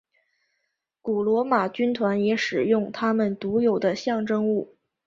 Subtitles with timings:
[0.99, 4.75] 古罗马军团也使用他们独有的象征物。